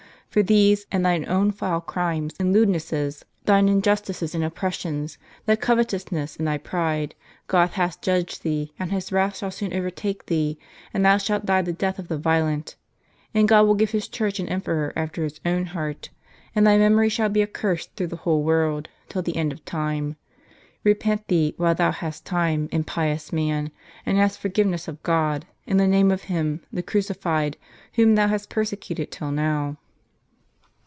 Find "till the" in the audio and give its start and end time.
19.09-19.35